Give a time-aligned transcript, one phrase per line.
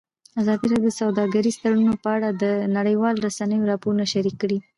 [0.41, 2.45] ازادي راډیو د سوداګریز تړونونه په اړه د
[2.77, 4.57] نړیوالو رسنیو راپورونه شریک کړي.